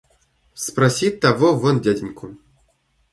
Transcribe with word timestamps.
Спроси 0.63 1.07
того 1.23 1.49
вон 1.61 1.75
дяденьку. 1.83 2.27